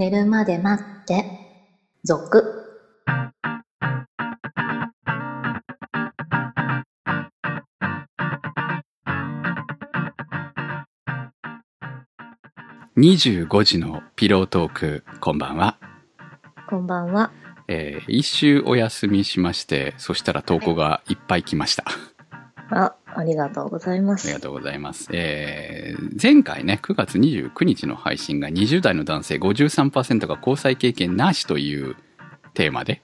[0.00, 1.26] 寝るまで待って、
[2.04, 2.42] 続。
[12.96, 15.76] 25時のピロートーク、こんばんは。
[16.66, 17.30] こんばんは。
[17.68, 21.84] えー一週お休みしまして、そしたら投稿がいっぱい来ました。
[22.70, 24.26] あ、ありがとうございます。
[24.26, 25.08] ありがとうございます。
[25.12, 31.96] えー前回ね、9月29日の配信が20代の男性53%が交際経験なしという
[32.54, 33.02] テーマで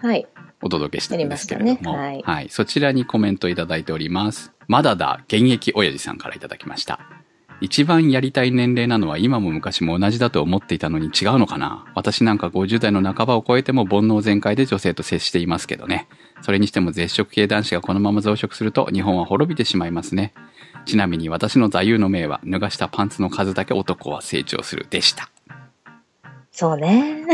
[0.00, 0.26] はい。
[0.62, 4.52] お届けしたんですけれども、やりましたねはいそちらにコメントいただいております。
[4.68, 7.00] まだだ、現役親父さんからいただきました。
[7.62, 11.86] 一番やりたい年齢なのは今も昔も同じだと思っていたのに違うのかな？
[11.94, 16.08] 私なんか50代の半ばを超えても煩悩全開で女性と接していますけどね。
[16.40, 20.34] それにしても絶食系男子がこのまま増殖すると日本は滅びてしまいますね。
[20.86, 25.30] ちなみに私の座右の銘は脱がしたパンツの数だけ男は成長するでした。
[26.50, 27.24] そうね。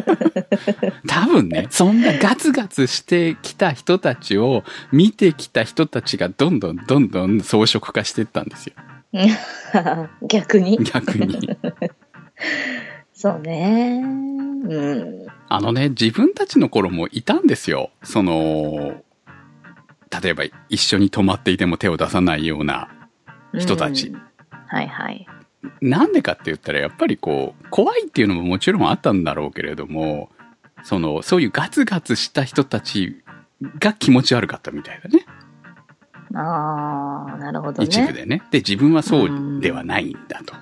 [1.08, 8.74] 多分ね、そんなガツガツしてきた人たちを見てきた人たちがどんどんどんどん装飾化していったんですよ。
[10.28, 10.78] 逆に？
[10.78, 11.56] 逆に。
[13.12, 14.02] そうね。
[14.04, 14.94] う
[15.24, 15.26] ん。
[15.48, 17.90] あのね、自分たちの頃もいたんですよ。
[18.02, 19.02] その、
[20.22, 22.88] 例えば一緒に泊まっていても手を出さないような
[23.58, 24.30] 人たちうん
[24.66, 25.26] はいはい。
[25.80, 30.30] なんでかって言ったらやっぱりこう、怖いっていうのももちろんあったんだろうけれども、
[30.84, 33.22] その、そういうガツガツした人たち
[33.80, 35.26] が気持ち悪かったみたいだね。
[36.34, 37.88] ああ、なるほどね。
[37.88, 38.42] 一部でね。
[38.50, 40.54] で、自分はそうではないんだと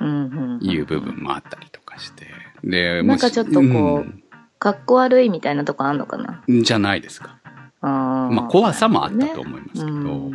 [0.00, 0.64] うんうん。
[0.64, 2.26] いう部分もあったりとかして。
[2.64, 4.22] で、なんかちょっとこう
[4.58, 6.42] かっこ悪いみたいなとこあんのかな？
[6.46, 7.38] うんじゃないですか。
[7.80, 10.30] あーまあ怖さもあったと思いますけど。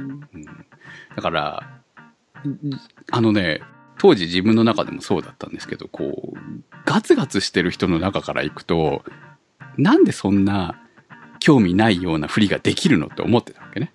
[1.16, 1.81] だから、
[3.11, 3.61] あのね、
[3.98, 6.38] 当時自分の中でもそうだったんですけど、こう、
[6.86, 9.03] ガツガツしてる人の中から行くと、
[9.77, 10.80] なんでそんな
[11.39, 13.94] 興味ないようなふりができるのって思ってたわけね。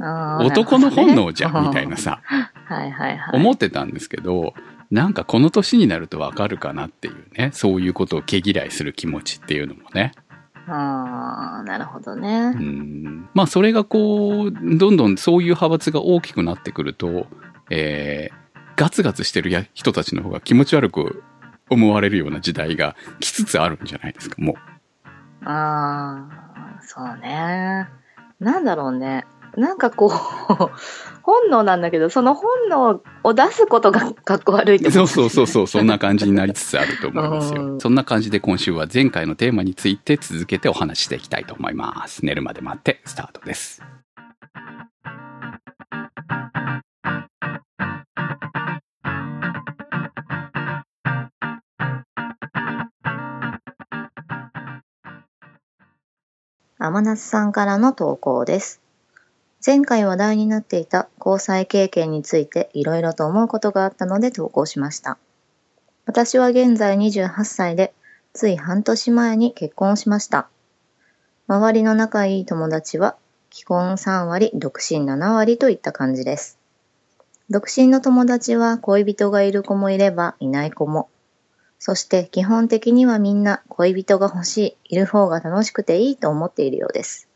[0.00, 3.36] 男の本能じゃん、みたいなさ、 はいはいはい。
[3.36, 4.54] 思ってたんですけど、
[4.90, 10.12] なんかこの年になるとわかるかなっていうね、そういうことを毛嫌いする気持ちっていうのもね。
[10.68, 12.50] ああ、なるほどうね。
[12.50, 17.26] んまあそれがこう、どんどんそういう派閥が大きくなってくると、
[17.70, 21.22] えー、ガツガツしてるや人たちの方が気持ち悪く
[21.70, 24.56] 思われるような時代が来つつあるんじゃないですか、も
[25.44, 27.88] ああ、そうね。
[28.40, 29.26] なんだろうね。
[29.58, 30.10] なんかこう、
[31.22, 37.62] 本能なんだけど、その本能を出すことがかっこ悪いそうそうそうそう、そんな感じになりつつあると思いますよ。
[37.62, 42.24] うんそんな感じで今週は前回のテーマについて続けてお話ししていきたいと思います。
[42.24, 43.82] 寝るまで待ってスタートです。
[56.80, 58.87] 天夏さんからの投稿です。
[59.64, 65.18] 前回話題になっていた交際経験についていろいろと思うことがあったので投稿しました。
[66.06, 67.92] 私は現在28歳で、
[68.32, 70.48] つい半年前に結婚しました。
[71.48, 73.16] 周りの仲いい友達は、
[73.52, 76.58] 既婚3割、独身7割といった感じです。
[77.50, 81.08] 独身の友達は恋人がいる子もいればいない子も。
[81.78, 87.27] そして基本的にはみんな恋人が欲しい、いる方が楽しくていいと思っているようです。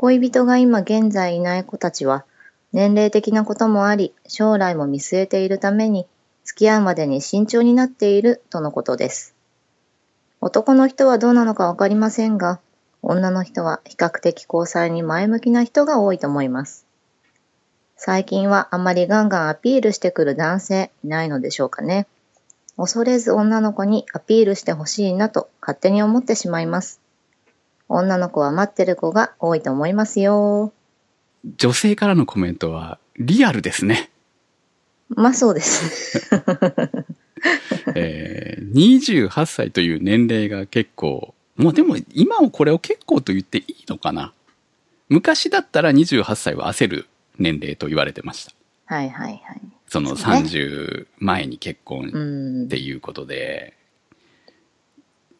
[0.00, 2.24] 恋人が今現在いない子たちは、
[2.72, 6.06] 年齢的なこともあり、将来も見据えているために、
[6.42, 9.34] 付き合うまでに慎重になっているとのことです。
[10.40, 12.60] 男の人はどうなのかわかりませんが、
[13.02, 16.86] 女の人は比較的交際に前向きな人が多いと思います。
[17.98, 22.06] 最近はあまりガンガンアピールしてくる男性いないのでしょうかね。
[22.78, 27.02] 恐れず女の子にアピールしてほしいなと勝手に思ってしまいます。
[27.92, 30.72] 女の子は待ってる子が多いと思いますよ。
[31.56, 34.10] 女性からのコメントはリアルですね。
[35.08, 36.30] まあそうです。
[37.96, 44.32] えー、28歳という年齢が結構、もうでも今もこれを結構と言っていいのかな。
[45.08, 47.06] 昔だったら28歳は焦る
[47.38, 48.52] 年齢と言われてました。
[48.86, 49.60] はいはいはい。
[49.88, 52.78] そのそうね30前に結婚うんって。
[52.78, 53.74] いうことで、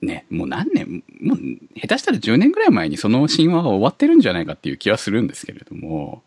[0.03, 1.39] ね、もう何年、もう
[1.79, 6.23] 下手したら10年ぐらい前にその神話は終わってるんじゃないかっていう気はするんですけれども、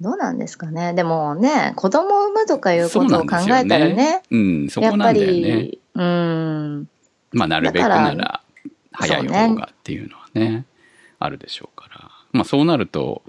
[0.00, 0.94] どうなんですかね。
[0.94, 5.32] でもね、子供を産むとかいうそうことを考えたらね、うん、そやっぱこなんだよね。
[5.32, 6.88] り、うん、
[7.30, 8.42] まあ、なるべくなら、
[8.90, 10.66] 早いそうね方がっていうのはね、
[11.18, 12.10] あるでしょうから。
[12.32, 13.22] まあ、そうなると、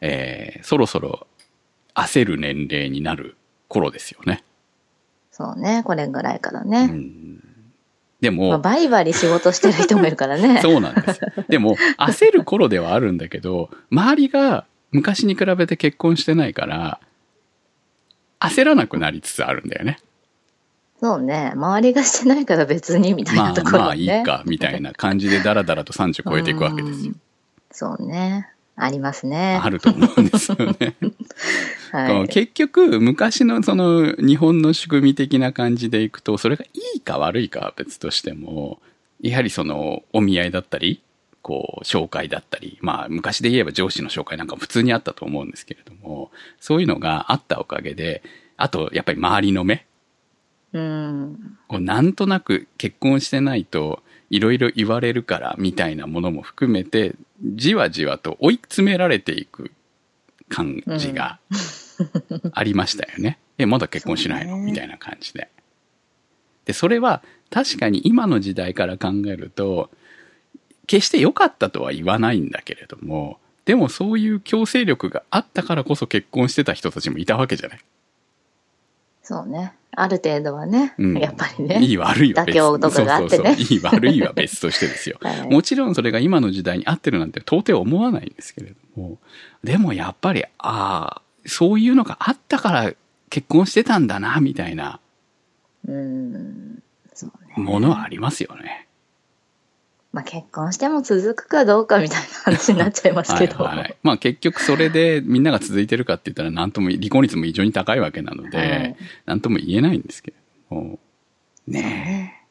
[0.00, 1.26] えーそろそろ
[1.94, 3.36] 焦る年齢になる
[3.66, 4.44] 頃ですよね。
[5.32, 6.86] そうね、これぐらいからうね。
[6.86, 7.42] ん、
[8.20, 10.60] でまあ、も、バリバリ仕事してる人もいるからね。
[10.62, 11.20] そうなんです。
[11.48, 17.00] でも、焦る頃ではあるんだけど、周りが昔に比べて結婚してないから、
[18.40, 19.98] 焦らなくなりつつあるんだよね。
[21.00, 21.52] そうね。
[21.54, 24.24] 周りがしてないから別にみたいまあなところまあいいね。
[24.24, 27.12] か、みたいな感じでダラダラと30超えていくわけですよ。
[27.70, 28.48] そうね。
[28.74, 29.60] ありますね。
[29.62, 30.94] あると思うんですよね。
[32.02, 32.28] はい。
[32.28, 38.80] 結局、昔のその日本の仕組み的な感じでいくと、それがいいか悪いかは別としても、
[39.20, 41.02] やはりそのお見合いだったり、
[41.42, 46.30] こう、紹介だったり、まあ昔で言えば上司の紹介なんかも普通にあったと思うんですけれども、
[46.60, 48.22] そういうのがあったおかげで、
[48.56, 49.86] あとやっぱり周りの目、
[50.72, 51.58] うん。
[51.66, 59.70] こうなんとなく結婚してないといろいろ言われるからみたいなものも含めて、じわじわと追い詰められていく
[60.48, 61.38] 感じが
[62.52, 63.38] ありましたよね。
[63.58, 65.48] え、まだ結婚しないの、ねみたいな感じで。
[66.64, 69.90] で、それは確かに今の時代から考えると、
[70.86, 77.80] 決して良かったとは言わないんだけれども、でもそういう強制力があったからこそ結婚してた人たちもいたわけじゃない？
[79.22, 79.74] そうね。
[79.92, 80.94] ある程度はね。
[80.96, 81.78] うんやっぱりね。
[81.82, 85.18] いい悪いは別とかがあってねそうそうそういい悪いは別としてですよ。
[85.24, 89.18] はいもちろんそれが今の時代に合ってるなんて到底思わないんですけれども、
[89.64, 90.48] でもやっぱり、あ
[91.18, 92.92] あ、そういうのがあったから
[93.30, 95.00] 結婚してたんだな、みたいな
[95.86, 96.82] うん。
[97.14, 97.54] そうね。
[97.56, 98.86] ものはありますよね。
[100.12, 103.62] まあ結婚しても続くかどうかみたいな話になっちゃいますけど。
[103.62, 103.96] はいはい。
[104.02, 108.96] まあ結局それでみんなが続いてるかって言ったら何とも、離婚率も異常に高いわけなので、はい
[109.26, 110.36] 何とも言えないんですけれ
[110.70, 110.98] ども。
[111.66, 112.46] ね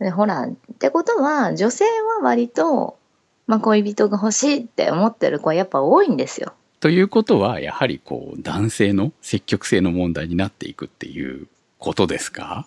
[0.00, 2.98] で、ほら、ってことは、女性は割と、
[3.46, 6.54] まあ恋人が欲しいって思ってる子はやっぱ多いんですよ。
[6.80, 6.82] え。
[6.82, 11.46] ということは、やはりこう、男性の積極性の問題になっていくっていう
[11.78, 12.66] ことですか？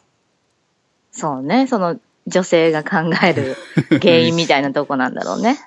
[1.12, 1.68] そうね。
[1.68, 3.56] その女性が考える
[4.00, 5.58] 原因みたいなとこなんだろうね。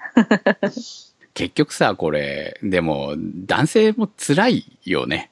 [1.35, 5.31] 結局さ、これ、でも、男性も辛いよね。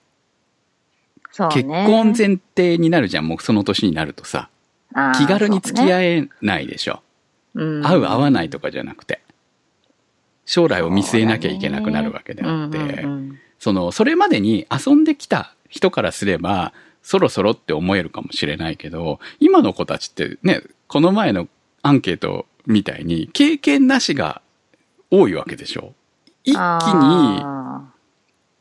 [1.33, 1.55] そうね。
[1.55, 4.51] 結婚前提になるじゃん、もうその年になるとさ。
[5.19, 7.01] 気軽に付き合えないでしょ。
[7.55, 9.21] うん合う合わないとかじゃなくて。
[10.55, 16.73] 将来を見据えなきゃいけなくなるわけであって、うんうんうんその、それまでに遊んできた人からすれば、
[17.03, 21.49] そろそろって思えるかもしれないけど、今の子たちってね、この前の
[21.83, 24.43] アンケートみたいに、経験なしが
[25.11, 25.93] 多いわけでしょ？
[26.45, 27.43] 一気に、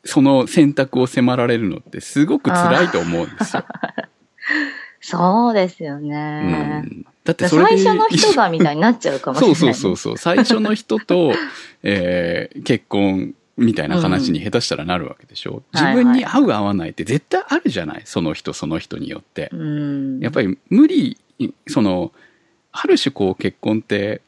[0.03, 3.65] その選択を迫られるのってすごく辛いと思うんですよ。
[4.99, 6.87] そうですよねう。
[6.87, 9.55] ん、だってそれで最初の人がみたいになっちゃうかもしれない。
[9.55, 10.17] そうそうそうそう。
[10.17, 11.33] 最初の人と、
[11.83, 15.61] えー結婚みたいな話に下手したらなるわけでしょ。
[15.73, 18.01] 自分に合う合わないって絶対あるじゃない？
[18.05, 19.49] その人その人によって。
[19.53, 20.19] うん。
[20.21, 21.17] やっぱり無理、
[21.67, 22.11] その、
[22.71, 24.21] ある種こう結婚って、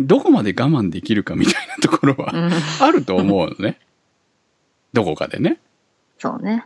[0.00, 3.78] どこまで我慢できるかみたいなところはうんあると思うのね。
[4.92, 5.58] どこかでね。
[6.18, 6.64] そうね。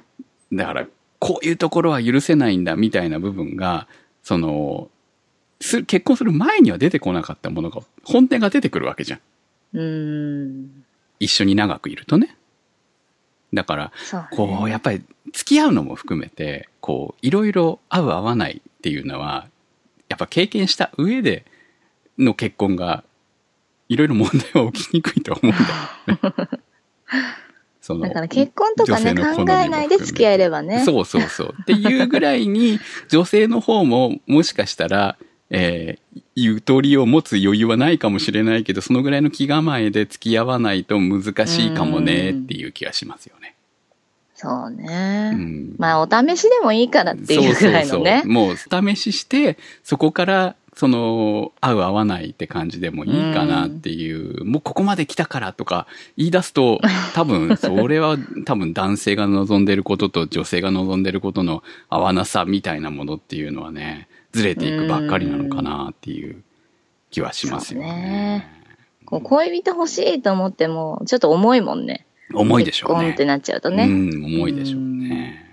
[0.51, 0.87] だから、
[1.19, 3.87] こういうところは許せないんだみたいな部分が、
[4.23, 4.89] その、
[5.61, 9.21] す結婚する前には出てこなかったものが、本音が出てくるわけじゃん。
[9.75, 10.85] うん。
[11.21, 12.37] 一緒に長くいるとね。
[13.53, 13.91] だから、ね。
[14.33, 15.03] こう、やっぱり
[15.33, 19.49] 付き合うのも含めて、こう、いろいろ合う合わないっていうのは、
[20.09, 21.45] やっぱ経験した上で
[22.19, 23.05] の結婚が、
[23.89, 26.59] いろいろ問題は起きにくいと思うんだよね。
[27.81, 30.85] そのだから結婚とかね、考えないで付き合えればね。
[30.85, 31.55] そうそうそう。
[31.63, 35.17] っていうぐらいに、女性の方ももしかしたら、
[35.51, 43.55] えー、ゆとりを持つ余裕はないかもしれないけど、そのぐらいの気構えで付き合わないと難しいかもねっていう気がしますよね。
[44.35, 45.33] そうね。
[45.35, 48.23] うんまあ、お試しでもいいからっていうぐらいのね。
[48.23, 56.81] そうそうそうもう試しして、そこから、その、合う合わないって感じでもいいかなっていう、もうここまで来たからとか言い出すと、
[57.15, 66.43] 多分、それは 多分男性が望んでることと女性が望んでることの合わなさみたいなものっていうのはね、ずれていくばっかりなのかなっていう
[67.11, 68.47] 気はしますよね。
[69.05, 72.07] こう恋人欲しいと思っても、ちょっと重いもんね。
[72.35, 73.25] 重いでしょうね結婚って。
[73.25, 73.85] なっちゃうとね。
[73.85, 75.47] うん、重いでしょうね。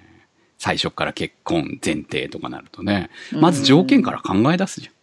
[0.58, 4.94] 最初から結婚前提とかなるとね、まず条件から考え出すじゃん。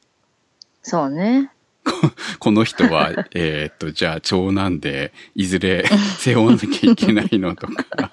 [0.83, 1.51] そうね。
[2.39, 5.85] この人は、 えーっと、じゃあ長男で、いずれ
[6.19, 8.11] 背負わなきゃいけないのとか、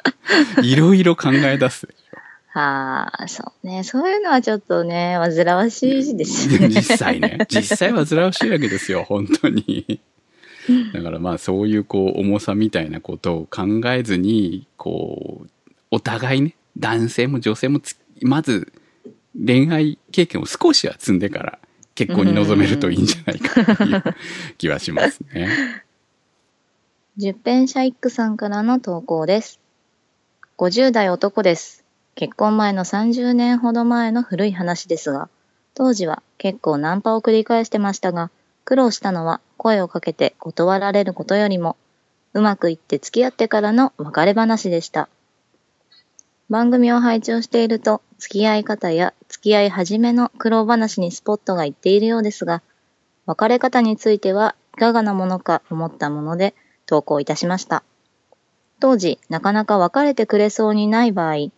[0.63, 1.89] いろいろ考え出す
[2.59, 3.83] でしはあ、そうね。
[3.83, 6.47] そういうのはちょっとね、煩わしいです。
[6.59, 6.69] ね。
[6.69, 7.45] 実際ね。
[7.49, 10.01] 実際は煩わしいわけですよ、本当に。
[10.93, 15.49] だからまあそういうこう重さみたいなことを考えずに、こう、
[15.91, 18.71] お互いね、男性も女性もつまず
[19.33, 21.59] 恋愛経験を少しは積んでから
[21.95, 24.03] 結婚に臨めるといいんじゃないかという
[24.57, 25.49] 気はしますね。
[27.17, 29.59] 十編シャイックさんからの投稿です。
[30.57, 31.83] 50代男です。
[32.19, 35.29] 結婚前の30年ほど前の古い話ですが、
[35.73, 38.29] 当時は結構ナンパを繰り返してましたが、
[38.65, 41.77] 苦労したのは声をかけて断られることよりも、
[42.33, 45.07] うまくいって付き合ってからの別れ話でした。
[46.49, 52.61] 番組を拝聴していると、付き合い方や付き合い始めの苦労話にスポットがいっているようですが、
[53.27, 56.53] 別れ方についてはいかがなものか思ったもので
[56.85, 57.81] 投稿いたしました。
[58.81, 61.51] 当時、なかなか別れてくれそうにない場合、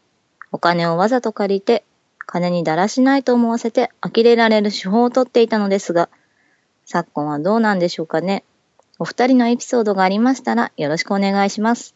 [0.51, 1.83] お金をわざと借りて、
[2.25, 6.09] 金にだらしないと思わせて呆れられる手法をとっていたのですが、
[6.85, 8.43] 昨今はどうなんでしょうかね。
[8.99, 11.95] お二人のエピソードがありましたらよろしくお願いします。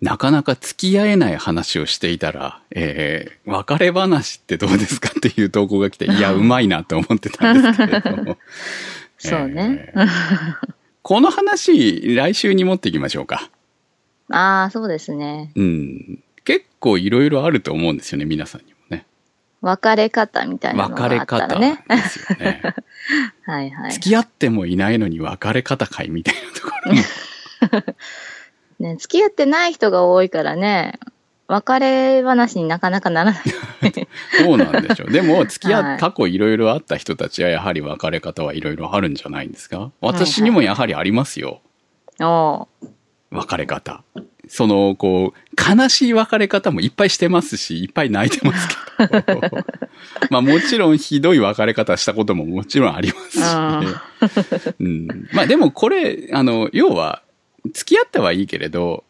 [0.00, 8.38] なかなか付き合えない話をしていたら、えー、別れ話ってどうですかっていう投稿が来て、いや、うまいなと思ってたんですけれども。
[9.18, 9.92] そうね。
[9.94, 10.06] えー
[11.02, 13.50] この話、来週に持っていきましょうか。
[14.30, 15.50] ああ、そうですね。
[15.56, 16.22] うん。
[16.44, 19.06] 結構いろいろあると思うんですよね、皆さんにもね。
[19.60, 21.84] 別れ方みたいなのが別れあったら方ね。
[21.88, 22.62] ですよね。
[23.46, 23.92] はいはい。
[23.92, 27.00] 付き合ってもいないのに別れ方かいみたいなところも。
[28.80, 30.98] ね、付き合ってない人が多いからね、
[31.48, 33.42] 別れ話になかなかならない。
[34.42, 35.10] そうなんでしょう。
[35.10, 39.90] でも、付き合はいっ過去いろいろあった人たちはやはり別れ方はいろいろあるんじゃないんですか？
[40.00, 41.60] 私にもやはりありますよ。
[42.20, 42.86] おう
[43.30, 44.02] 別れ方。
[44.50, 48.74] その、こう、悲しい別れ方もいっぱいしてますし、いっぱい泣いてますけ
[49.20, 49.40] ど。
[50.28, 54.28] まあもちろんひどい別れ方したことももちろんありま
[54.58, 55.28] すし、 うん。
[55.32, 57.22] まあでもこれ、あの、要は、
[57.72, 59.04] 付き合ったはいいけれど、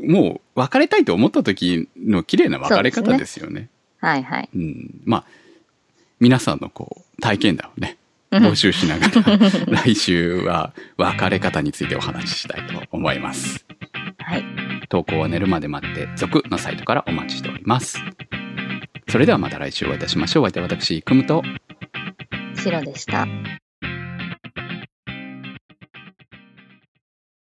[0.00, 3.68] もう別れたいと思った時の綺麗な別れ方ですよね。
[3.98, 4.48] はいはい。
[4.54, 5.00] うん。
[5.04, 5.24] まあ、
[6.20, 7.96] 皆さんのこう、体験談をね、
[8.30, 9.38] うん募集しながら、
[9.84, 13.65] 来週は別れ方についてお話ししたいと思います。
[14.88, 17.98] 投稿は寝るまで待って、続のサイトからお待ちしております。
[19.08, 20.42] それではまた来週お会いいたしましょう。
[20.44, 21.42] お相手は私、くむと、
[22.56, 23.26] 白でした。